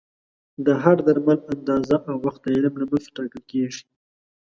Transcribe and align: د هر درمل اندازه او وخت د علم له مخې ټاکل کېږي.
د 0.65 0.67
هر 0.83 0.97
درمل 1.07 1.37
اندازه 1.53 1.97
او 2.09 2.15
وخت 2.25 2.39
د 2.43 2.47
علم 2.55 2.73
له 2.81 2.85
مخې 2.91 3.09
ټاکل 3.15 3.41
کېږي. 3.51 3.83